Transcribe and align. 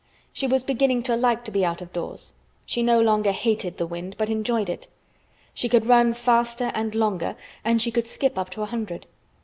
She 0.33 0.47
was 0.47 0.63
beginning 0.63 1.03
to 1.03 1.15
like 1.15 1.43
to 1.45 1.51
be 1.51 1.63
out 1.63 1.79
of 1.79 1.93
doors; 1.93 2.33
she 2.65 2.81
no 2.81 2.99
longer 2.99 3.31
hated 3.31 3.77
the 3.77 3.85
wind, 3.85 4.15
but 4.17 4.31
enjoyed 4.31 4.67
it. 4.67 4.87
She 5.53 5.69
could 5.69 5.85
run 5.85 6.13
faster, 6.15 6.71
and 6.73 6.95
longer, 6.95 7.35
and 7.63 7.79
she 7.79 7.91
could 7.91 8.07
skip 8.07 8.35
up 8.35 8.49
to 8.49 8.63
a 8.63 8.65
hundred. 8.65 9.05